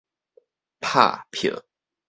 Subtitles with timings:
[0.79, 1.63] 拍票